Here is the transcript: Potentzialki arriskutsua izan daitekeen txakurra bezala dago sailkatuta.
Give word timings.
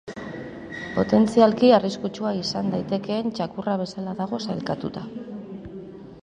Potentzialki 0.93 1.69
arriskutsua 1.79 2.31
izan 2.39 2.73
daitekeen 2.77 3.29
txakurra 3.37 3.77
bezala 3.83 4.17
dago 4.23 4.41
sailkatuta. 4.49 5.07